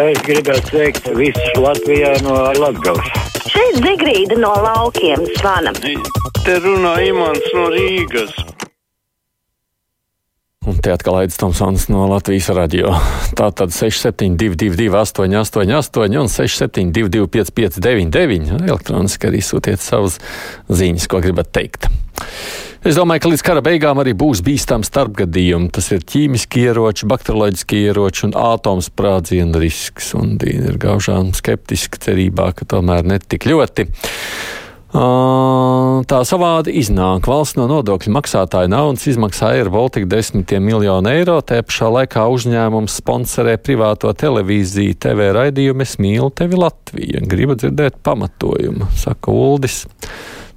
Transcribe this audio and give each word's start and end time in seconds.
Es 0.00 0.16
gribētu 0.24 0.70
sveikt 0.70 1.08
visus 1.12 1.58
Latvijā 1.60 2.14
no 2.24 2.32
Latgales. 2.56 3.10
Šeit 3.52 3.80
Zigrīda 3.84 4.38
no 4.40 4.54
laukiem 4.64 5.26
zvana. 5.34 5.74
Te 5.76 6.54
runā 6.64 6.94
Imants 7.04 7.50
no 7.52 7.66
Rīgas. 7.74 8.32
Un 10.70 10.78
te 10.80 10.94
atkal 10.94 11.18
Aits 11.20 11.36
Tomsons 11.40 11.88
no 11.92 12.06
Latvijas 12.08 12.48
radio. 12.56 12.94
Tā 13.36 13.50
tad 13.52 13.74
6722, 13.76 14.88
888, 15.02 16.16
un 16.22 16.32
672, 16.32 17.28
559, 17.36 18.56
elektroniski 18.70 19.28
arī 19.28 19.44
sūtiet 19.44 19.84
savas 19.84 20.16
ziņas, 20.72 21.10
ko 21.12 21.20
gribat 21.20 21.52
teikt. 21.52 21.90
Es 22.80 22.96
domāju, 22.96 23.20
ka 23.20 23.30
līdz 23.34 23.42
kara 23.44 23.60
beigām 23.60 23.98
arī 24.00 24.14
būs 24.16 24.40
bīstami 24.40 24.86
starpgadījumi. 24.88 25.68
Tas 25.76 25.90
ir 25.92 26.00
ķīmiski 26.00 26.62
ieroči, 26.64 27.08
bakterioloģiski 27.10 27.82
ieroči 27.90 28.24
un 28.30 28.32
ātomsprādzienu 28.40 29.60
risks. 29.60 30.14
Un 30.16 30.38
Dīna 30.40 30.72
ir 30.72 30.78
gaužām 30.80 31.34
skeptiski 31.36 32.00
cerībā, 32.00 32.54
ka 32.56 32.64
tomēr 32.64 33.04
netik 33.04 33.44
ļoti. 33.50 33.84
Tā 34.90 36.22
savādi 36.26 36.72
iznāk. 36.80 37.28
Valsts 37.28 37.60
no 37.60 37.68
nodokļu 37.70 38.16
maksātāja 38.16 38.72
naudas 38.72 39.04
izmaksā 39.12 39.52
Air 39.60 39.68
Baltica 39.70 40.08
desmitiem 40.16 40.64
miljonu 40.64 41.12
eiro. 41.12 41.36
Te 41.44 41.60
pašā 41.60 41.92
laikā 42.00 42.24
uzņēmums 42.32 42.96
sponsorē 43.04 43.58
privāto 43.60 44.10
televīziju, 44.10 44.96
TV 45.04 45.30
raidījumu 45.36 45.84
Es 45.84 45.98
mīlu 46.00 46.32
tevi 46.32 46.58
Latviju. 46.58 47.22
Gribu 47.28 47.60
dzirdēt 47.60 48.00
pamatojumu, 48.02 48.88
saka 48.98 49.36
Uldis. 49.36 49.84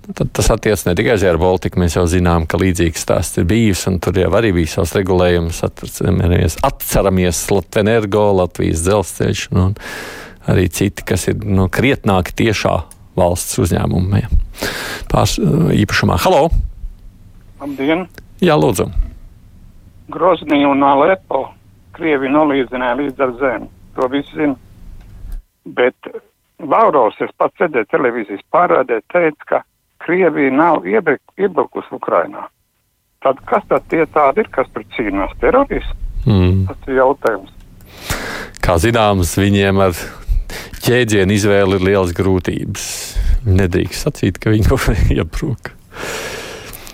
Tad 0.04 0.34
tas 0.36 0.50
attiecas 0.52 0.84
ne 0.86 0.96
tikai 1.00 1.14
uz 1.16 1.24
Air 1.24 1.38
Baltica. 1.40 1.80
Mēs 1.80 1.96
jau 1.96 2.04
zinām, 2.12 2.44
ka 2.50 2.60
līdzīgs 2.60 3.06
stāsts 3.06 3.40
ir 3.40 3.46
bijis, 3.48 3.86
un 3.88 4.02
tur 4.04 4.18
jau 4.20 4.32
arī 4.36 4.52
bija 4.58 4.74
savs 4.74 4.92
regulējums. 4.98 5.62
Atceramies, 5.64 6.58
atceramies 6.68 7.40
Latvijas 7.48 8.34
Latvijas 8.36 8.84
dzelzceļš 8.84 9.46
nu, 9.56 9.70
un 9.70 10.52
arī 10.52 10.68
citi, 10.76 11.06
kas 11.08 11.30
ir 11.32 11.40
nu, 11.48 11.70
krietnāki 11.72 12.36
tiešā 12.44 12.76
valsts 13.16 13.62
uzņēmumiem. 13.64 14.36
Pārs 15.12 15.38
īpašumā. 15.40 16.20
Halo! 16.26 16.50
Labdien! 17.62 18.08
Jā, 18.44 18.60
lūdzu! 18.60 18.90
Groznī 20.12 20.66
un 20.68 20.84
Alepo 20.84 21.46
Krievi 21.96 22.28
nolīdzināja 22.34 23.00
līdz 23.00 23.24
ar 23.24 23.36
zemi. 23.40 23.70
To 23.96 24.12
visi 24.12 24.36
zina. 24.36 24.58
Bet 25.64 26.12
Lauros, 26.60 27.16
es 27.24 27.32
pats 27.40 27.56
sēdēju 27.62 27.88
televīzijas 27.94 28.44
pārādē, 28.52 29.00
teica, 29.14 29.48
ka 29.48 29.60
Krievija 30.04 30.52
nav 30.52 30.88
iebrukusi 30.88 31.96
Ukrainā. 31.96 32.48
Tad 33.24 33.40
kas 33.48 33.64
tad 33.70 33.86
tie 33.92 34.04
tādi 34.12 34.44
ir, 34.44 34.50
kas 34.52 34.68
tur 34.76 34.84
cīnās? 34.98 35.32
Teroristi? 35.40 35.96
Mm. 36.28 36.66
Tas 36.68 36.90
ir 36.90 37.00
jautājums. 37.00 37.54
Kā 38.64 38.76
zināms, 38.84 39.36
viņiem 39.40 39.80
ar 39.84 39.96
ķēdzienu 40.84 41.36
izvēli 41.36 41.80
ir 41.80 41.88
lielas 41.88 42.12
grūtības. 42.16 42.90
Nedrīkst 43.48 44.08
sacīt, 44.08 44.40
ka 44.44 44.52
viņi 44.52 44.68
kaut 44.72 44.90
kā 44.90 44.98
iebrūk. 45.16 45.72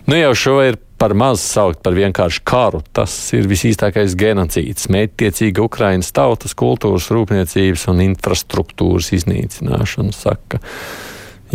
Nu 0.09 0.17
jau 0.17 0.31
šo 0.37 0.55
ir 0.65 0.79
par 0.99 1.13
maz 1.17 1.41
saukt 1.45 1.81
par 1.85 1.95
vienkāršu 1.97 2.41
karu. 2.45 2.81
Tas 2.93 3.13
ir 3.37 3.49
visīstākais 3.49 4.17
genocīds, 4.19 4.89
mērķtiecīga 4.93 5.63
Ukraiņas 5.65 6.09
tautas, 6.13 6.55
kultūras, 6.57 7.09
rūpniecības 7.13 7.85
un 7.93 8.03
infrastruktūras 8.09 9.13
iznīcināšana, 9.17 10.13
saka 10.13 10.61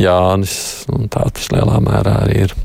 Jānis, 0.00 0.54
tā 1.12 1.26
tas 1.34 1.50
lielā 1.54 1.80
mērā 1.84 2.20
arī 2.24 2.46
ir. 2.48 2.56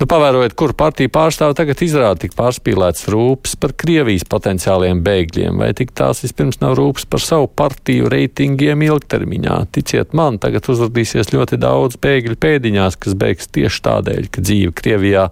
Nu, 0.00 0.06
pavērojot, 0.08 0.54
kur 0.56 0.72
partija 0.72 1.10
pārstāv 1.12 1.52
tagad 1.58 1.82
izrāda 1.84 2.22
tik 2.22 2.32
pārspīlēts 2.32 3.04
rūpes 3.12 3.58
par 3.60 3.74
Krievijas 3.76 4.24
potenciāliem 4.32 5.02
bēgļiem, 5.04 5.60
vai 5.60 5.74
tik 5.76 5.92
tās 5.92 6.22
vispirms 6.24 6.62
nav 6.62 6.78
rūpes 6.78 7.04
par 7.04 7.20
savu 7.20 7.50
partiju 7.52 8.08
reitingiem 8.08 8.80
ilgtermiņā. 8.86 9.58
Ticiet 9.76 10.16
man, 10.16 10.40
tagad 10.40 10.72
uzrādīsies 10.72 11.34
ļoti 11.34 11.60
daudz 11.60 12.00
bēgļu 12.00 12.40
pēdiņās, 12.40 12.96
kas 12.96 13.18
beigs 13.20 13.52
tieši 13.52 13.84
tādēļ, 13.90 14.32
ka 14.32 14.48
dzīve 14.48 14.72
Krievijā 14.80 15.28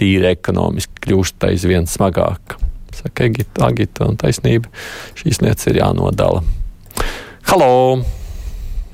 tīri 0.00 0.32
ekonomiski 0.32 1.04
kļūst 1.04 1.50
aizvien 1.52 1.84
smagāka. 1.84 2.56
Saka 2.96 3.28
Agita, 3.28 3.68
Agita 3.68 4.08
un 4.08 4.16
taisnība, 4.16 4.72
šīs 5.20 5.44
lietas 5.44 5.68
ir 5.68 5.82
jānodala. 5.82 6.40
Halo! 7.52 7.72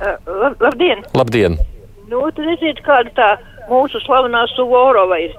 Uh, 0.03 0.51
labdien! 0.59 1.07
Labdien! 1.15 1.63
Nu, 2.13 2.27
tu 2.37 2.45
redziet, 2.45 2.83
kāda 2.85 3.13
tā 3.17 3.29
mūsu 3.71 4.01
slavenā 4.05 4.45
Suvorova 4.53 5.17
ir. 5.23 5.33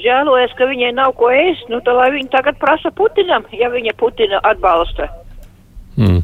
Žēlojas, 0.00 0.52
ka 0.58 0.68
viņai 0.68 0.90
nav 0.98 1.14
ko 1.18 1.30
ēst, 1.32 1.70
nu 1.72 1.80
tā 1.84 1.94
lai 1.96 2.10
viņa 2.12 2.28
tagad 2.34 2.58
prasa 2.60 2.92
Putinam, 2.94 3.46
ja 3.56 3.70
viņa 3.72 3.94
Putina 3.98 4.40
atbalsta. 4.46 5.08
Mm. 5.96 6.20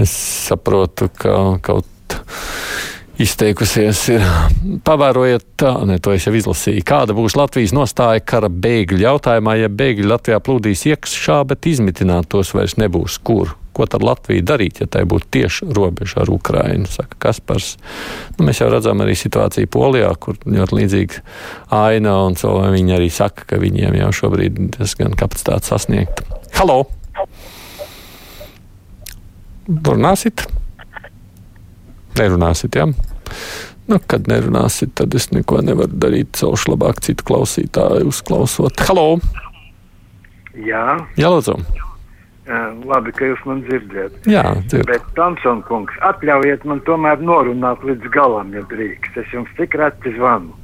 Es 0.00 0.12
saprotu, 0.46 1.08
ka 1.16 1.32
kaut 1.64 1.88
izteikusies 3.20 4.02
ir. 4.14 4.26
Pavērojiet, 4.84 5.64
ne, 5.88 5.96
to 6.00 6.12
es 6.16 6.28
jau 6.28 6.36
izlasīju, 6.36 6.84
kāda 6.86 7.16
būs 7.16 7.38
Latvijas 7.40 7.74
nostāja 7.76 8.20
kara 8.24 8.52
bēgļu 8.52 9.00
jautājumā, 9.02 9.56
ja 9.64 9.72
bēgļi 9.72 10.12
Latvijā 10.12 10.44
plūdīs 10.44 10.86
iekšā, 10.92 11.40
bet 11.48 11.72
izmitināt 11.72 12.30
tos 12.32 12.52
vairs 12.56 12.76
nebūs 12.80 13.18
kur 13.24 13.56
ko 13.76 13.86
tad 13.90 14.04
Latvija 14.06 14.44
darīt, 14.52 14.80
ja 14.82 14.88
tai 14.90 15.04
būtu 15.08 15.28
tieši 15.36 15.68
robeža 15.76 16.22
ar 16.24 16.32
Ukrainu, 16.32 16.88
saka 16.90 17.18
Kaspars. 17.22 17.74
Nu, 18.36 18.46
mēs 18.48 18.62
jau 18.62 18.70
redzam 18.72 19.02
arī 19.04 19.16
situāciju 19.18 19.70
Polijā, 19.70 20.10
kur 20.20 20.38
ļoti 20.44 20.78
līdzīga 20.80 21.24
aina, 21.80 22.16
un 22.26 22.38
cilvēki 22.40 22.76
viņi 22.76 22.96
arī 22.98 23.10
saka, 23.14 23.46
ka 23.50 23.60
viņiem 23.62 23.98
jau 24.02 24.10
šobrīd 24.22 24.60
diezgan 24.76 25.16
kapacitāte 25.18 25.70
sasniegta. 25.70 26.26
Halo! 26.58 26.82
Runāsit? 29.70 30.48
Nerunāsit, 32.18 32.74
jā? 32.74 32.88
Ja? 32.90 33.66
Nu, 33.90 33.98
kad 34.06 34.28
nerunāsit, 34.30 34.92
tad 34.94 35.14
es 35.18 35.32
neko 35.34 35.64
nevaru 35.66 35.96
darīt. 35.98 36.36
Celšu 36.38 36.76
labāk 36.76 37.02
citu 37.02 37.26
klausītāju 37.26 38.12
uzklausot. 38.12 38.86
Halo! 38.86 39.18
Jā, 40.54 41.00
Jā 41.18 41.30
lūdzu! 41.32 41.58
Labi, 42.50 43.12
ka 43.14 43.28
jūs 43.28 43.42
man 43.46 43.60
dzirdat. 43.68 44.16
Jā, 44.26 44.42
dzird. 44.66 44.88
Bet, 44.90 45.04
Tomson 45.14 45.60
kungs, 45.68 45.94
atļaujiet 46.06 46.64
man 46.66 46.80
tomēr 46.86 47.22
norunāt 47.22 47.84
līdz 47.86 48.10
galam, 48.14 48.50
ja 48.56 48.64
drīkst. 48.72 49.18
Es 49.22 49.30
jums 49.34 49.50
tik 49.58 49.76
reti 49.78 50.14
zvanu. 50.16 50.56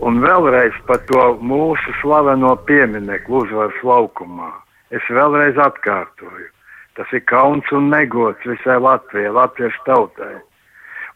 Un 0.00 0.20
vēlreiz 0.24 0.76
par 0.88 1.00
to 1.08 1.22
mūsu 1.44 1.94
slaveno 2.00 2.54
pieminekli 2.68 3.40
uzvaras 3.42 3.76
laukumā. 3.84 4.50
Es 4.94 5.04
vēlreiz 5.12 5.58
atkārtoju. 5.60 6.50
Tas 6.96 7.12
ir 7.12 7.24
kauns 7.28 7.68
un 7.76 7.90
negods 7.92 8.44
visai 8.48 8.78
Latvijai, 8.80 9.32
latviešu 9.36 9.82
tautai. 9.84 10.36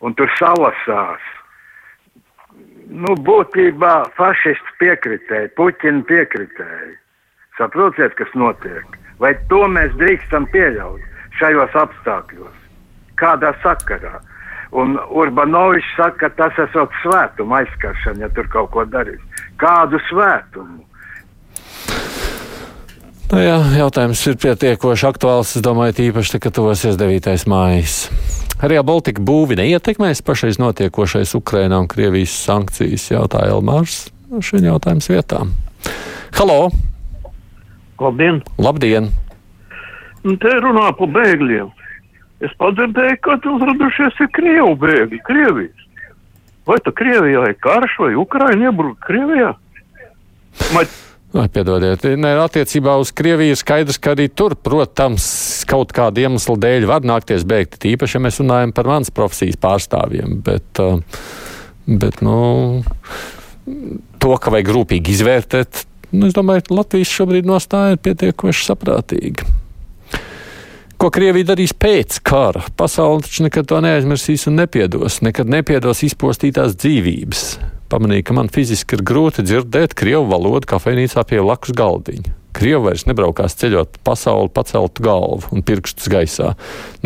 Un 0.05 0.17
tur 0.17 0.29
salasās. 0.37 1.25
Nu, 2.91 3.15
būtībā 3.17 3.95
fašisti 4.17 4.77
piekritēji, 4.81 5.55
puķini 5.57 6.05
piekritēji. 6.09 6.97
Saprotiet, 7.57 8.17
kas 8.19 8.33
notiek? 8.35 9.01
Vai 9.21 9.35
to 9.53 9.67
mēs 9.69 9.93
drīkstam 10.01 10.49
pieļaut 10.53 11.01
šajos 11.39 11.77
apstākļos? 11.77 12.57
Kādā 13.21 13.53
sakarā? 13.61 14.17
Un 14.73 14.95
Urbanovičs 15.11 15.97
saka, 15.99 16.31
ka 16.31 16.37
tas 16.39 16.61
esot 16.69 16.95
svētuma 17.03 17.61
aizskaršana, 17.61 18.25
ja 18.25 18.31
tur 18.33 18.49
kaut 18.53 18.71
ko 18.73 18.87
darīs. 18.89 19.21
Kādu 19.61 19.99
svētumu? 20.09 20.87
Nu 23.31 23.39
jā, 23.39 23.59
jautājums 23.79 24.23
ir 24.27 24.39
pietiekoši 24.43 25.07
aktuāls. 25.07 25.55
Es 25.59 25.63
domāju, 25.63 25.99
tīpaši, 26.01 26.41
ka 26.43 26.51
tuvosies 26.55 26.97
9. 26.99 27.31
mājas. 27.51 27.99
Arī 28.65 28.81
Baltika 28.85 29.23
būvi 29.23 29.59
neietekmēs 29.61 30.25
pašreiz 30.27 30.59
notiekošais 30.63 31.37
Ukrainā 31.39 31.79
un 31.83 31.91
Krievijas 31.91 32.35
sankcijas, 32.47 33.11
jautāja 33.13 33.55
Elmārs. 33.55 34.07
Šī 34.31 34.65
jautājums 34.65 35.11
vietām. 35.13 35.55
Halo! 36.39 36.71
Labdien! 38.01 38.41
Labdien! 38.59 39.11
Un 40.25 40.41
te 40.41 40.53
runā 40.61 40.89
par 40.97 41.13
bēgļiem. 41.15 41.69
Es 42.45 42.53
padzirdēju, 42.61 43.19
ka 43.25 43.37
uzradušies 43.53 44.19
ir 44.25 44.31
Krievu 44.37 44.73
bēgļi, 44.81 45.21
Krievijas. 45.27 45.87
Vai 46.69 46.79
tā 46.85 46.93
Krievijā 46.97 47.45
ir 47.51 47.57
karš 47.61 47.99
vai 48.01 48.15
Ukraina 48.21 48.71
iebruka 48.71 49.09
Krievijā? 49.09 49.53
Vai 50.73 50.85
piedodiet, 51.53 52.05
ne, 52.19 52.33
attiecībā 52.43 52.97
uz 53.01 53.13
Krieviju 53.17 53.59
skaidrs, 53.59 54.01
ka 54.03 54.17
arī 54.17 54.27
tur, 54.33 54.57
protams, 54.59 55.29
kaut 55.69 55.93
kāda 55.95 56.25
iemesla 56.25 56.57
dēļ 56.65 56.89
var 56.91 57.07
nākties 57.07 57.45
bēgt. 57.49 57.79
Tīpaši, 57.85 58.17
ja 58.19 58.25
mēs 58.25 58.41
runājam 58.43 58.75
par 58.75 58.89
manas 58.91 59.13
profesijas 59.15 59.61
pārstāvjiem. 59.63 60.41
Bet, 60.47 60.81
bet 61.87 62.25
nu, 62.27 62.41
to, 64.19 64.35
ka 64.41 64.57
vajag 64.57 64.73
rūpīgi 64.75 65.15
izvērtēt, 65.15 65.85
Nu, 66.11 66.27
es 66.27 66.35
domāju, 66.35 66.67
ka 66.67 66.79
Latvijas 66.81 67.11
šobrīd 67.15 67.47
nostāja 67.47 67.95
ir 67.95 68.01
pietiekoši 68.03 68.67
saprātīga. 68.67 69.47
Ko 71.01 71.09
Krievija 71.15 71.53
darīs 71.55 71.73
pēc 71.73 72.19
kara? 72.27 72.61
Pasaule 72.77 73.23
taču 73.25 73.47
nekad 73.47 73.69
to 73.71 73.79
neaizmirsīs 73.81 74.45
un 74.51 74.59
nepiedos. 74.61 75.23
Nekad 75.25 75.49
nepiedos 75.49 76.03
izpostītās 76.05 76.75
dzīvības. 76.77 77.45
Pamanīju, 77.91 78.27
ka 78.29 78.37
man 78.37 78.51
fiziski 78.53 78.99
ir 78.99 79.05
grūti 79.09 79.47
dzirdēt 79.47 79.97
krievu 79.97 80.27
valodu 80.29 80.69
kafejnīcā 80.69 81.25
pie 81.31 81.41
blakus 81.41 81.73
galdiņa. 81.79 82.35
Krievi 82.53 82.83
vairs 82.91 83.07
nebraukās 83.09 83.57
ceļot 83.63 83.97
pasauli 84.05 84.53
paceltu 84.53 85.07
galvu 85.07 85.55
un 85.55 85.65
pirkstus 85.65 86.11
gaisā. 86.13 86.53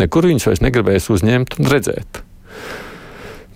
Nekur 0.01 0.27
viņus 0.27 0.49
vairs 0.51 0.65
negribēs 0.65 1.07
uzņemt 1.15 1.61
un 1.61 1.71
redzēt. 1.71 2.25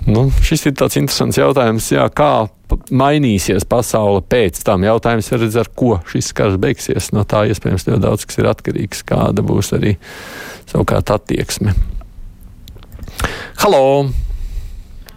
Nu, 0.08 0.30
šis 0.40 0.64
ir 0.70 0.72
tāds 0.78 0.96
interesants 0.96 1.36
jautājums, 1.36 1.90
jā, 1.92 2.06
kā 2.08 2.48
mainīsies 2.88 3.66
pasaule 3.68 4.22
pēc 4.24 4.62
tam. 4.64 4.86
Jautājums 4.86 5.28
ir, 5.34 5.44
ar 5.60 5.68
ko 5.76 5.98
šis 6.08 6.30
karš 6.36 6.56
beigsies. 6.62 7.10
No 7.12 7.26
tā 7.28 7.44
iespējams 7.50 7.84
ļoti 7.88 8.00
daudz 8.06 8.24
kas 8.28 8.40
ir 8.40 8.48
atkarīgs, 8.48 9.04
kāda 9.08 9.44
būs 9.44 9.74
arī 9.76 9.98
savukārt 10.70 11.12
attieksme. 11.12 11.76
Halo! 13.60 14.08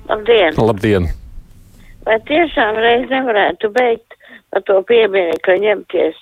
Labdien! 0.09 0.59
Labdien! 0.59 1.07
Vai 2.03 2.17
tiešām 2.27 2.79
reiz 2.81 3.07
nevarētu 3.11 3.71
beigt 3.75 4.17
par 4.51 4.65
to 4.67 4.81
pieminiektu 4.89 5.55
ņemties? 5.61 6.19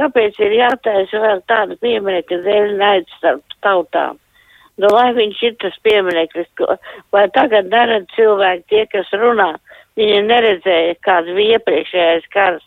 Kāpēc 0.00 0.40
ir 0.42 0.56
jātaisa 0.58 1.20
vēl 1.22 1.40
tāda 1.48 1.78
pieminiekta 1.80 2.42
dēļ 2.44 2.74
naids 2.80 3.20
starp 3.20 3.56
tautām? 3.64 4.18
Nu, 4.80 4.88
lai 4.88 5.10
viņš 5.12 5.40
ir 5.44 5.56
tas 5.60 5.74
piemineklis, 5.84 6.48
vai 7.12 7.26
tagad 7.36 7.68
neredz 7.68 8.08
cilvēki 8.16 8.64
tie, 8.72 8.84
kas 8.94 9.10
runā, 9.20 9.50
viņi 10.00 10.22
neredzēja, 10.30 10.96
kāds 11.04 11.28
bija 11.36 11.58
iepriekšējais 11.58 12.28
karš, 12.32 12.64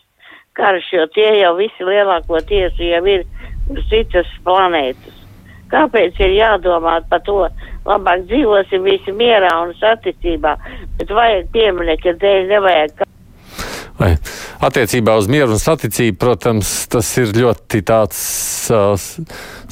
karš, 0.56 0.92
jo 0.94 1.06
tie 1.16 1.28
jau 1.40 1.56
visi 1.58 1.86
lielāko 1.88 2.40
tiesu 2.46 2.86
jau 2.86 3.02
ir 3.10 3.26
uz 3.74 3.82
citas 3.90 4.30
planētas. 4.46 5.16
Kāpēc 5.72 6.20
ir 6.22 6.36
jādomā 6.36 7.00
par 7.10 7.24
to? 7.26 7.40
Labāk 7.86 8.24
dzīvosim 8.26 8.86
visi 8.86 9.12
mierā 9.14 9.50
un 9.62 9.74
saticībā, 9.78 10.56
bet 10.98 11.10
vajag 11.14 11.50
pieminekļa 11.54 12.14
dēļ, 12.22 12.40
nevajag. 12.50 13.04
Vai 13.96 14.12
attiecībā 14.66 15.14
uz 15.16 15.28
mieru 15.30 15.54
un 15.54 15.62
saticību, 15.62 16.18
protams, 16.20 16.72
tas 16.92 17.08
ir 17.20 17.30
ļoti 17.34 17.82
tāds 17.86 18.18
uh, 18.74 18.94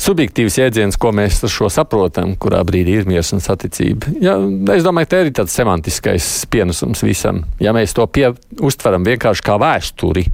subjektīvs 0.01 0.59
jēdziens, 0.61 0.99
ko 1.01 1.13
mēs 1.17 1.43
ar 1.47 1.53
šo 1.53 1.71
saprotam, 1.73 2.35
kurā 2.41 2.63
brīdī 2.67 2.99
ir 3.01 3.09
miers 3.11 3.33
un 3.37 3.43
saticība. 3.45 4.15
Ja, 4.23 4.37
es 4.75 4.87
domāju, 4.87 5.11
ka 5.11 5.15
te 5.15 5.23
ir 5.25 5.33
tāds 5.41 5.57
semantiskais 5.57 6.29
pienesums 6.53 7.05
visam. 7.07 7.45
Ja 7.63 7.75
mēs 7.77 7.97
to 7.97 8.07
pie, 8.11 8.31
uztveram 8.61 9.07
vienkārši 9.07 9.47
kā 9.47 9.59
vēsturi, 9.61 10.27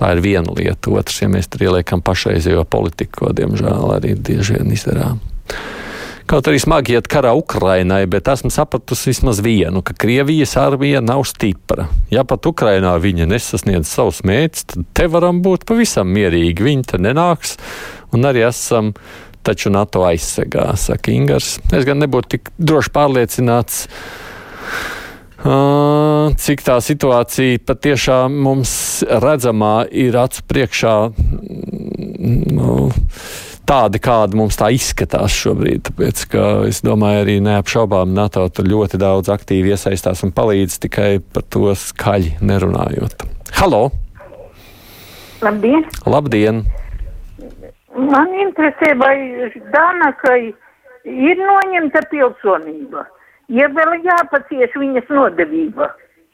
tā 0.00 0.14
ir 0.16 0.24
viena 0.24 0.54
lieta. 0.56 0.92
Otrs, 0.92 1.22
ja 1.24 1.30
mēs 1.32 1.50
tur 1.52 1.68
ieliekam 1.68 2.02
pašreizējo 2.04 2.64
politiku, 2.70 3.24
ko 3.24 3.36
diemžēl 3.36 3.96
arī 3.98 4.16
bieži 4.16 4.58
vien 4.58 4.74
izdarām. 4.74 5.22
Kaut 6.30 6.46
arī 6.48 6.60
smagi 6.62 6.94
iet 6.96 7.08
karā 7.10 7.32
Ukrainai, 7.36 8.04
bet 8.10 8.28
esmu 8.30 8.50
sapratusi 8.52 9.10
vismaz 9.10 9.40
vienu, 9.44 9.82
ka 9.82 9.94
Krievijas 9.98 10.54
armija 10.60 11.02
nav 11.04 11.24
stipra. 11.28 11.88
Ja 12.12 12.24
pat 12.28 12.46
Ukrainā 12.46 12.94
viņa 13.02 13.26
nesasniedz 13.30 13.90
savus 13.90 14.22
mērķus, 14.26 14.68
tad 14.72 14.88
te 14.96 15.08
varam 15.10 15.42
būt 15.44 15.66
pavisam 15.68 16.12
mierīgi. 16.14 16.64
Viņi 16.68 16.88
te 16.92 17.02
nenāks 17.02 17.56
un 18.14 18.28
arī 18.28 18.46
esam 18.46 18.92
taču 19.42 19.72
NATO 19.74 20.04
aizsegā, 20.06 20.70
saka 20.78 21.12
Ingars. 21.12 21.56
Es 21.74 21.86
gan 21.88 21.98
nebūtu 22.02 22.36
tik 22.36 22.52
droši 22.58 22.92
pārliecināts. 22.94 23.86
Uh, 25.42 26.30
cik 26.38 26.60
tā 26.62 26.76
situācija 26.78 27.58
patiešām 27.66 28.36
mums 28.44 28.72
redzamā 29.02 29.88
ir 29.90 30.14
acu 30.20 30.44
priekšā. 30.46 30.94
Nu, 32.54 32.92
tādi, 33.68 34.00
kādi 34.02 34.38
mums 34.38 34.58
tā 34.58 34.70
izskatās 34.74 35.34
šobrīd. 35.36 35.86
Tāpēc, 35.88 36.24
es 36.68 36.82
domāju, 36.84 37.24
arī 37.24 37.38
neapšaubām 37.44 38.14
NATO 38.16 38.44
tur 38.54 38.68
ļoti 38.70 39.00
daudz 39.00 39.32
aktīvi 39.32 39.74
iesaistās 39.74 40.22
un 40.26 40.34
palīdz 40.36 40.78
tikai 40.86 41.10
par 41.34 41.46
to 41.52 41.72
skaļi 41.78 42.36
nerunājot. 42.42 43.26
Halo! 43.58 43.88
Labdien! 45.42 45.86
Labdien! 46.06 46.62
Man 47.92 48.30
interesē, 48.40 48.94
vai 48.96 49.16
Danakai 49.72 50.52
ir 51.04 51.42
noņemta 51.42 52.00
pilsonība, 52.12 53.04
ja 53.52 53.68
vēl 53.74 53.98
jāpacieš 54.06 54.78
viņas 54.80 55.10
nodevība. 55.12 55.90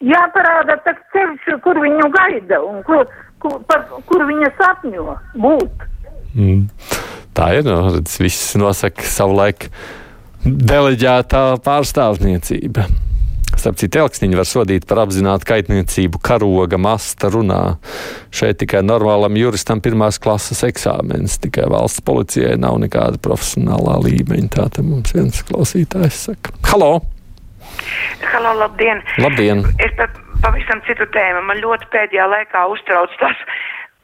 Jāparāda 0.06 0.76
tas 0.84 0.98
ceļš, 1.10 1.56
kur 1.64 1.80
viņu 1.82 2.06
gaida 2.14 2.60
un 2.62 2.84
kur, 2.86 3.08
kur, 3.42 3.58
par, 3.66 3.88
kur 4.06 4.22
viņa 4.28 4.52
sapņo 4.60 5.16
būt. 5.42 5.88
Mm. 6.36 6.68
Tā 7.38 7.52
ir. 7.54 7.66
No, 7.66 7.84
redz, 7.94 8.16
viss 8.18 8.56
nosaka 8.58 9.04
savulaik 9.06 9.68
deleģētā 10.42 11.42
pārstāvniecība. 11.62 12.88
Starp 13.58 13.78
citu, 13.78 13.98
elksniņu 14.02 14.38
var 14.38 14.46
sodīt 14.46 14.84
par 14.90 15.00
apzinātu 15.02 15.46
kaitniecību, 15.48 16.20
karoga, 16.22 16.78
masta 16.78 17.30
runā. 17.30 17.62
Šeit 18.34 18.58
tikai 18.62 18.84
normālam 18.86 19.38
juristam 19.38 19.82
pirmās 19.82 20.18
klases 20.22 20.64
eksāmenis, 20.66 21.38
tikai 21.42 21.66
valsts 21.70 22.02
policijai 22.06 22.56
nav 22.60 22.78
nekāda 22.82 23.22
profesionālā 23.22 23.96
līmeņa. 24.04 24.50
Tā 24.58 24.68
te 24.74 24.86
mums 24.86 25.14
viens 25.14 25.42
klausītājs 25.48 26.20
saka. 26.28 26.54
Halo! 26.70 26.92
Halo, 28.32 28.54
labdien! 28.60 29.02
Labdien! 29.22 29.64
Es 29.82 29.94
pa, 29.98 30.06
pavisam 30.42 30.82
citu 30.86 31.06
tēmu. 31.14 31.42
Man 31.50 31.62
ļoti 31.62 31.90
pēdējā 31.94 32.26
laikā 32.30 32.66
uztrauc 32.74 33.14
tas, 33.22 33.42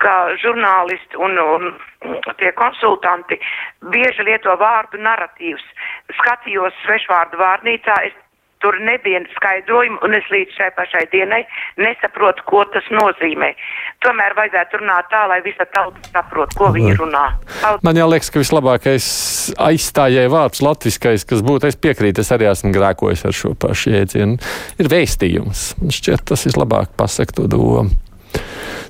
ka 0.04 0.16
žurnālisti 0.42 1.20
un, 1.24 1.38
un 1.40 1.70
tie 2.40 2.52
konsultanti 2.58 3.40
bieži 3.94 4.26
lieto 4.28 4.54
vārdu 4.60 5.00
narratīvs. 5.00 5.64
Skatījos 6.20 6.76
svešvārdu 6.84 7.40
vārnīcā, 7.40 7.96
es 8.10 8.20
tur 8.64 8.76
nebija 8.80 9.20
skaidrojumu, 9.36 9.98
un 10.06 10.16
es 10.16 10.28
līdz 10.32 10.54
šai 10.56 10.70
pašai 10.76 11.02
dienai 11.12 11.42
nesaprotu, 11.84 12.46
ko 12.48 12.62
tas 12.72 12.86
nozīmē. 12.96 13.50
Tomēr 14.04 14.36
vajadzētu 14.38 14.80
runāt 14.80 15.10
tā, 15.12 15.24
lai 15.28 15.40
visa 15.44 15.66
tauta 15.74 16.00
saprot, 16.08 16.54
ko 16.56 16.70
viņi 16.72 16.94
runā. 16.96 17.26
Tauta... 17.58 17.84
Man 17.84 18.00
jau 18.00 18.08
liekas, 18.08 18.32
ka 18.32 18.40
vislabākais 18.40 19.08
aizstājēja 19.68 20.32
vārds 20.32 20.64
latviskais, 20.64 21.28
kas 21.28 21.44
būtu, 21.44 21.68
es 21.68 21.76
piekrītu, 21.76 22.24
es 22.24 22.32
arī 22.32 22.48
esmu 22.48 22.72
grēkojis 22.72 23.26
ar 23.28 23.36
šo 23.36 23.52
pašu 23.66 23.92
jēdzienu, 23.98 24.40
ir 24.80 24.92
vēstījums. 24.96 25.66
Man 25.82 25.92
šķiet, 26.00 26.24
tas 26.32 26.48
vislabāk 26.48 26.96
pasaka 26.96 27.36
to 27.42 27.50
domu. 27.52 27.92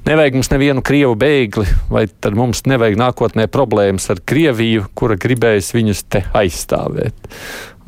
Nevajag 0.04 0.34
mums 0.36 0.50
nevienu 0.52 0.82
krievu 0.84 1.14
bēgli, 1.16 1.64
vai 1.88 2.02
tad 2.20 2.34
mums 2.36 2.58
nevajag 2.68 2.98
nākotnē 3.00 3.46
problēmas 3.48 4.10
ar 4.12 4.18
Krieviju, 4.20 4.82
kura 4.92 5.16
gribēs 5.16 5.70
viņus 5.72 6.02
te 6.12 6.20
aizstāvēt. 6.36 7.30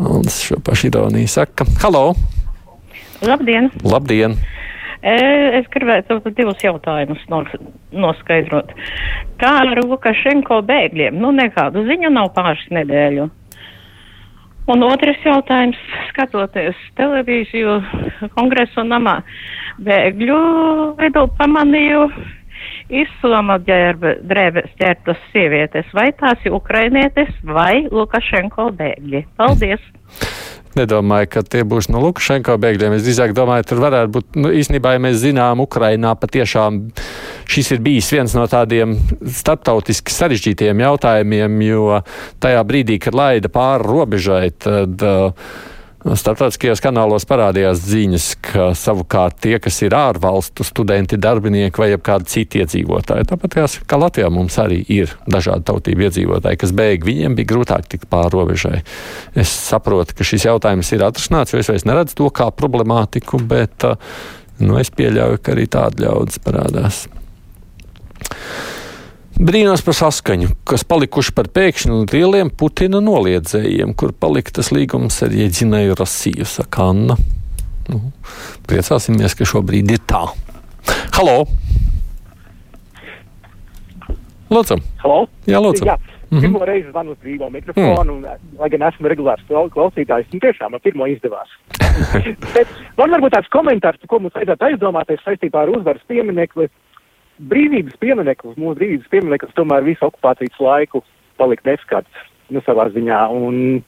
Un 0.01 0.25
šo 0.33 0.57
pašu 0.65 0.89
ironiju 0.89 1.29
saka: 1.29 1.67
Halo! 1.83 2.15
Labdien! 3.21 3.69
Labdien! 3.85 4.39
Es 5.05 5.69
gribētu 5.75 6.17
divus 6.33 6.65
jautājumus 6.65 7.21
noskaidrot. 7.93 8.73
Kā 9.37 9.53
ar 9.67 9.85
Lukašenko 9.85 10.63
bēgļiem? 10.73 11.21
Nu, 11.21 11.35
nekādu 11.37 11.85
ziņu 11.85 12.15
nav 12.17 12.33
pāris 12.39 12.65
nedēļu. 12.73 13.29
Un 14.67 14.83
otrs 14.83 15.21
jautājums, 15.23 15.79
skatoties 16.09 16.79
televīziju 16.99 17.77
kongresu 18.35 18.83
namā, 18.83 19.21
bēgļu 19.87 20.39
vidū 20.99 21.23
pamanīju 21.39 22.09
islama 22.89 23.59
drēbes 23.63 24.73
ķertas 24.81 25.23
sievietes, 25.33 25.89
vai 25.97 26.11
tās 26.19 26.43
ir 26.47 26.57
ukrainietes 26.57 27.33
vai 27.43 27.87
Lukašenko 27.91 28.71
bēgļi. 28.79 29.27
Paldies! 29.39 29.83
nedomāju, 30.77 31.29
ka 31.33 31.43
tie 31.47 31.63
būs 31.69 31.89
no 31.93 32.03
Lukašenko 32.05 32.57
bēgļiem. 32.61 32.97
Es 32.97 33.07
drīzāk 33.07 33.35
domāju, 33.37 33.67
tur 33.71 33.83
varētu 33.85 34.13
būt, 34.17 34.27
nu, 34.43 34.53
īstenībā, 34.61 34.97
ja 34.97 35.03
mēs 35.03 35.21
zinām, 35.23 35.63
Ukrainā 35.65 36.15
patiešām 36.21 36.83
šis 37.49 37.73
ir 37.77 37.85
bijis 37.85 38.11
viens 38.13 38.35
no 38.37 38.47
tādiem 38.51 38.97
starptautiski 39.39 40.15
sarežģītiem 40.15 40.83
jautājumiem, 40.85 41.57
jo 41.67 42.03
tajā 42.43 42.67
brīdī, 42.69 43.01
kad 43.03 43.17
laida 43.17 43.53
pāri 43.53 43.87
robežai, 43.87 44.45
tad 44.63 45.07
uh, 45.07 45.49
Startautiskajos 46.07 46.79
kanālos 46.85 47.25
parādījās 47.27 47.81
ziņas, 47.83 48.27
ka 48.45 48.67
savukārt 48.79 49.41
tie, 49.43 49.57
kas 49.63 49.81
ir 49.83 49.97
ārvalstu 49.99 50.63
studenti, 50.67 51.19
darbinieki 51.19 51.83
vai 51.83 51.89
kādi 51.99 52.31
citi 52.31 52.61
iedzīvotāji, 52.63 53.27
tāpat 53.33 53.57
kā 53.91 53.99
Latvijā 53.99 54.29
mums 54.31 54.55
arī 54.63 54.79
ir 54.93 55.17
dažādi 55.27 55.67
tautību 55.67 56.07
iedzīvotāji, 56.07 56.61
kas 56.63 56.75
bēg, 56.79 57.09
viņiem 57.09 57.35
bija 57.39 57.51
grūtāk 57.51 57.91
tikt 57.91 58.07
pāri 58.13 58.31
robežai. 58.37 58.85
Es 59.35 59.51
saprotu, 59.51 60.15
ka 60.15 60.27
šis 60.27 60.47
jautājums 60.47 60.93
ir 60.95 61.03
atrasināts, 61.09 61.57
jo 61.57 61.65
es 61.65 61.73
vairs 61.73 61.89
neredzu 61.89 62.21
to 62.23 62.31
kā 62.31 62.53
problemātiku, 62.55 63.43
bet 63.43 63.89
nu, 64.63 64.79
es 64.79 64.95
pieļauju, 64.95 65.43
ka 65.43 65.57
arī 65.57 65.67
tādi 65.75 66.07
ļaudis 66.07 66.43
parādās. 66.47 67.07
Brīnās 69.37 69.83
par 69.85 69.93
saskaņu, 69.93 70.55
kas 70.65 70.81
palikuši 70.89 71.33
par 71.37 71.51
pēkšņi 71.53 72.07
lieliem 72.09 72.49
Putina 72.49 73.03
noliedzējiem, 73.05 73.93
kur 73.93 74.15
palika 74.17 74.55
tas 74.57 74.71
līgums 74.73 75.19
ar 75.27 75.35
Ieģinēju 75.37 75.97
Rasiju, 75.99 76.47
saka 76.49 76.87
Anna. 76.95 77.19
Nu, 77.91 78.01
priecāsimies, 78.65 79.37
ka 79.37 79.45
šobrīd 79.45 79.93
ir 79.93 80.01
tā. 80.09 80.23
Halo! 81.19 81.45
Lūdzu! 84.49 84.81
Halo? 85.05 85.27
Jā, 85.45 85.61
lūdzu! 85.61 85.85
Jā. 85.85 85.99
Mm 86.27 86.39
-hmm. 86.39 86.41
Pirmo 86.41 86.65
reizi 86.65 86.89
zvanu 86.91 87.13
uz 87.13 87.19
brīvo 87.23 87.51
mikrofonu, 87.51 88.13
mm. 88.13 88.25
un, 88.25 88.59
lai 88.59 88.69
gan 88.71 88.83
esmu 88.89 89.09
regulārs 89.09 89.45
klausītājs, 89.47 90.33
un 90.33 90.41
tiešām 90.41 90.71
man 90.71 90.81
pirmo 90.81 91.07
izdevās. 91.07 91.49
Bet 92.57 92.69
man 92.97 93.11
varbūt 93.11 93.37
tāds 93.37 93.53
komentārs, 93.53 94.01
ko 94.09 94.19
mums 94.19 94.35
vajadzētu 94.35 94.65
aizdomāties 94.65 95.23
saistībā 95.25 95.63
ar 95.63 95.71
uzvaras 95.71 96.03
pieminekli 96.09 96.69
brīvības 97.39 97.99
piemineklis, 98.01 98.57
mūsu 98.61 98.79
brīvības 98.81 99.13
piemineklis 99.13 99.57
tomēr 99.57 99.87
visu 99.87 100.07
okupācijas 100.09 100.61
laiku 100.63 101.03
palika 101.37 101.69
neskarts, 101.69 102.27
nu, 102.53 102.63
savā 102.65 102.89
ziņā. 102.95 103.23
Un 103.37 103.83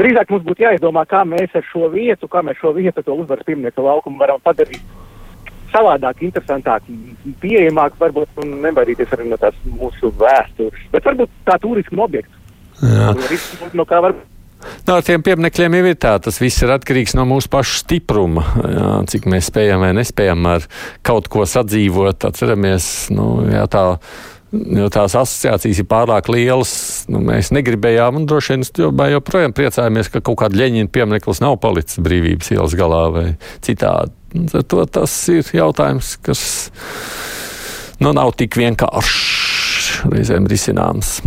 drīzāk 0.00 0.32
mums 0.32 0.46
būtu 0.48 0.66
jāizdomā, 0.66 1.06
kā 1.08 1.22
mēs 1.28 1.54
ar 1.56 1.64
šo 1.70 1.88
vietu, 1.92 2.28
kā 2.28 2.42
mēs 2.46 2.60
šo 2.60 2.74
vietu, 2.76 3.04
to 3.04 3.16
uzvaras 3.16 3.46
pieminiektu 3.48 3.86
laukumu 3.86 4.20
varam 4.20 4.42
padarīt 4.44 4.82
savādāk, 5.70 6.24
interesantāk, 6.26 6.86
pieejamāk, 7.42 7.94
varbūt 8.00 8.42
un 8.42 8.56
nebaidīties 8.64 9.14
arī 9.14 9.28
no 9.30 9.38
tās 9.40 9.56
mūsu 9.64 10.10
vēstures, 10.18 10.88
bet 10.92 11.06
varbūt 11.06 11.30
tā 11.46 11.56
turismu 11.62 12.04
objektu. 12.08 12.36
Jā. 12.80 13.12
No 13.76 13.84
kā 13.86 14.00
var 14.02 14.16
No, 14.86 14.96
ar 14.96 15.04
tiem 15.06 15.22
pieminekļiem 15.24 15.76
jau 15.78 15.86
ir 15.88 15.96
tā, 16.00 16.16
tas 16.22 16.40
viss 16.40 16.60
ir 16.64 16.72
atkarīgs 16.74 17.14
no 17.18 17.24
mūsu 17.28 17.50
pašu 17.52 17.80
stipruma. 17.82 18.44
Jā, 18.60 18.90
cik 19.12 19.28
mēs 19.30 19.48
spējam 19.50 19.84
vai 19.84 19.94
nespējam 19.96 20.48
ar 20.50 20.66
kaut 21.06 21.30
ko 21.32 21.46
sadzīvot. 21.48 22.28
Atceramies, 22.28 22.84
nu, 23.14 23.28
jā, 23.48 23.64
tā, 23.72 23.84
jo 24.52 24.90
tās 24.92 25.16
asociācijas 25.18 25.82
ir 25.82 25.88
pārāk 25.90 26.30
lielas. 26.32 26.74
Nu, 27.10 27.22
mēs 27.24 27.52
negribējām, 27.56 28.20
un 28.20 28.28
droši 28.30 28.56
vien 28.56 28.68
joprojām 29.16 29.56
priecājamies, 29.56 30.12
ka 30.12 30.24
kaut 30.24 30.42
kāda 30.44 30.60
leņķina 30.60 30.92
piemineklis 30.92 31.42
nav 31.44 31.58
palicis 31.62 32.02
brīvības 32.04 32.52
ielas 32.56 32.76
galā 32.78 33.04
vai 33.14 33.26
citādi. 33.64 34.14
To 34.70 34.84
tas 34.86 35.16
ir 35.32 35.48
jautājums, 35.56 36.14
kas 36.22 36.42
nu, 37.98 38.12
nav 38.14 38.36
tik 38.38 38.60
vienkāršs 38.60 40.06
reizēm 40.10 40.46
risināms. 40.50 41.18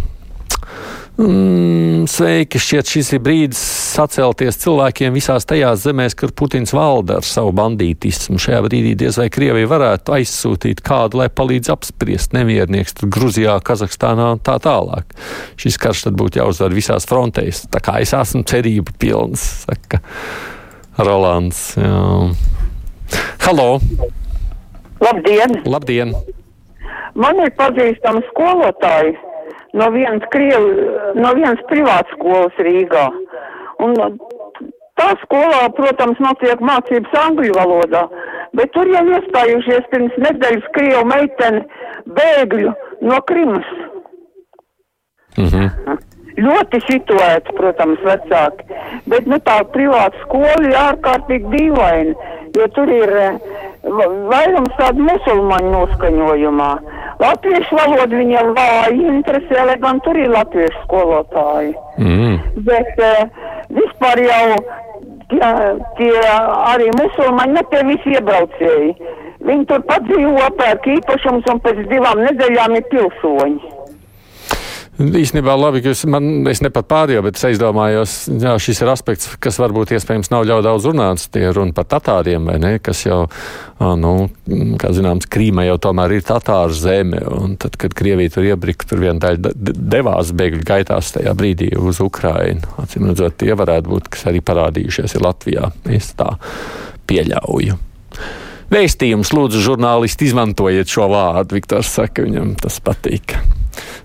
Mm, 1.13 2.07
sveiki, 2.09 2.57
šķiet, 2.57 2.89
šis 2.89 3.11
ir 3.13 3.19
brīdis 3.21 3.59
sacelties 3.93 4.55
cilvēkiem 4.63 5.13
visās 5.13 5.45
tajās 5.45 5.83
zemēs, 5.83 6.15
kur 6.17 6.31
Putins 6.33 6.71
valda 6.73 7.19
ar 7.19 7.27
savu 7.27 7.51
bandītismu. 7.53 8.39
Šajā 8.41 8.63
brīdī 8.65 8.95
diez 8.97 9.19
vai 9.21 9.27
Krievija 9.33 9.69
varētu 9.69 10.15
aizsūtīt 10.15 10.81
kādu, 10.81 11.19
lai 11.21 11.27
palīdz 11.29 11.69
apspriest 11.69 12.33
nemiernieks 12.33 12.97
tur 12.97 13.11
Gruzijā, 13.13 13.59
Kazahstānā 13.61 14.31
un 14.33 14.41
tā 14.41 14.55
tālāk. 14.63 15.13
Šis 15.61 15.77
karš 15.83 16.07
tad 16.07 16.17
būtu 16.17 16.41
jāuzdod 16.41 16.73
visās 16.73 17.05
frontēs. 17.05 17.67
Tā 17.69 17.83
kā 17.85 17.99
es 18.01 18.15
esmu 18.17 18.41
cerību 18.49 18.95
pilns, 18.97 19.43
saka 19.67 20.01
Rolands. 20.97 21.75
Jā. 21.77 22.31
Halo! 23.45 23.67
Labdien! 25.03 25.61
Labdien! 25.69 26.15
Man 27.13 27.37
ir 27.43 27.53
pazīstami 27.53 28.25
skolotāji 28.31 29.13
no 29.73 29.89
vienas, 29.91 30.25
Krievi, 30.33 30.87
no 31.17 31.33
vienas 31.37 31.61
privātas 31.69 32.13
skolas 32.17 32.61
Rīgā. 32.67 33.07
Un 33.83 33.95
tā 34.99 35.09
skolā, 35.23 35.65
protams, 35.77 36.21
notiek 36.23 36.61
mācības 36.61 37.17
angļu 37.23 37.57
valodā, 37.57 38.05
bet 38.57 38.71
tur 38.75 38.89
jau 38.93 39.03
iestājušies 39.17 39.89
pirms 39.91 40.17
nedēļas 40.27 40.71
Krievu 40.77 41.03
meiteni 41.09 41.65
bēgļu 42.19 42.73
no 43.09 43.21
Krimas. 43.29 43.69
Mhm. 45.37 46.01
Ļoti 46.33 46.79
situēti, 46.87 47.53
protams, 47.57 47.99
vecāki, 48.01 48.65
bet 49.09 49.27
nu 49.29 49.37
tā 49.45 49.59
privāta 49.69 50.17
skola 50.23 50.55
ir 50.65 50.77
ārkārtīgi 50.81 51.51
dīvaina, 51.51 52.31
jo 52.57 52.65
tur 52.73 52.89
ir 52.89 53.11
eh, 53.21 53.35
vairums 54.31 54.73
tādu 54.79 55.05
musulmaņu 55.09 55.73
noskaņojumā. 55.75 56.71
Latviešu 57.23 57.77
valoda 57.79 58.19
viņam 58.19 58.53
vāji 58.57 59.09
interesē, 59.15 59.65
lai 59.69 59.77
gan 59.83 59.99
tur 60.05 60.17
ir 60.19 60.31
latviešu 60.33 60.85
skolotāji. 60.85 61.73
Mm. 62.01 62.39
Bet 62.67 62.99
uh, 62.99 63.21
vispār 63.77 64.21
jau 64.25 64.47
tie, 65.31 65.51
tie 65.99 66.13
arī 66.73 66.89
musulmaņi, 66.99 67.55
ne 67.57 67.63
tie 67.71 67.83
visi 67.89 68.17
iebraucēji. 68.17 68.95
Viņi 69.43 69.65
tur 69.67 69.81
pat 69.87 70.05
dzīvo, 70.07 70.49
pērk 70.59 70.89
īpašums 70.97 71.47
un 71.51 71.63
pēc 71.63 71.81
divām 71.91 72.21
nedēļām 72.23 72.77
ir 72.79 72.85
pilsoņi. 72.91 73.72
Īstenībā 74.93 75.55
labi, 75.57 75.79
ka 75.81 75.89
jūs 75.89 76.03
man, 76.05 76.43
es 76.51 76.59
ne 76.61 76.69
pat 76.69 76.85
pārējo, 76.85 77.23
bet 77.25 77.39
es 77.39 77.45
aizdomājos, 77.47 78.11
jā, 78.29 78.51
šis 78.61 78.83
ir 78.83 78.91
aspekts, 78.91 79.31
kas 79.41 79.57
varbūt 79.57 79.95
iespējams 79.95 80.29
nav 80.29 80.43
ļoti 80.45 80.65
daudz 80.67 80.85
runāts. 80.85 81.23
Tie 81.33 81.47
runa 81.49 81.73
par 81.73 81.87
tatāriem, 81.89 82.45
vai 82.45 82.59
ne, 82.61 82.75
kas 82.83 83.01
jau, 83.07 83.23
nu, 83.81 84.11
kā 84.81 84.91
zināms, 84.93 85.25
Krīma 85.33 85.65
jau 85.65 85.79
tomēr 85.81 86.13
ir 86.19 86.27
tatāru 86.27 86.77
zeme, 86.77 87.23
un 87.25 87.55
tad, 87.57 87.79
kad 87.81 87.95
Krievija 87.97 88.35
tur 88.35 88.45
iebrika, 88.51 88.85
tur 88.91 89.01
viena 89.01 89.17
daļa 89.23 89.55
devās 89.95 90.29
bēgļu 90.37 90.61
gaitās 90.69 91.09
tajā 91.17 91.33
brīdī 91.41 91.71
uz 91.73 92.03
Ukrainu. 92.03 92.61
Acīm 92.85 93.09
redzot, 93.09 93.39
tie 93.41 93.57
varētu 93.57 93.95
būt, 93.95 94.13
kas 94.13 94.29
arī 94.29 94.45
parādījušies 94.45 95.17
ir 95.17 95.25
Latvijā. 95.25 95.71
Es 95.89 96.13
tā 96.19 96.35
pieļauju. 97.09 97.81
Vēstījums, 98.73 99.33
lūdzu, 99.33 99.65
žurnālisti, 99.65 100.29
izmantojiet 100.29 100.89
šo 100.89 101.09
vārdu. 101.09 101.57
Viktors 101.57 101.89
saka, 101.97 102.29
viņam 102.29 102.53
tas 102.61 102.77
patīk. 102.85 103.39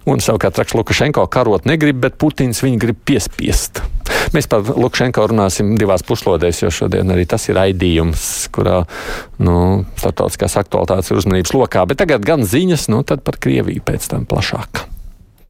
Un 0.08 0.22
savukārt 0.24 0.58
Raks 0.60 0.74
Lukašenko 0.76 1.26
karot 1.32 1.68
negrib, 1.68 2.00
bet 2.04 2.18
Putins 2.20 2.62
viņu 2.64 2.80
grib 2.82 3.00
piespiest. 3.08 3.82
Mēs 4.34 4.48
par 4.50 4.64
Lukašenko 4.64 5.26
runāsim 5.30 5.74
divās 5.80 6.04
puslodēs, 6.06 6.62
jo 6.64 6.72
šodien 6.74 7.14
arī 7.14 7.24
tas 7.28 7.48
ir 7.48 7.58
raidījums, 7.60 8.22
kurā 8.54 8.82
nu, 9.40 9.56
starptautiskās 10.00 10.58
aktualitātes 10.60 11.12
ir 11.12 11.22
uzmanības 11.22 11.56
lokā. 11.56 11.86
Bet 11.88 12.02
tagad 12.04 12.24
gan 12.28 12.44
ziņas, 12.48 12.88
nu 12.92 13.02
tad 13.08 13.24
par 13.24 13.40
Krieviju 13.40 13.84
pēc 13.84 14.12
tam 14.12 14.28
plašāk. 14.28 14.97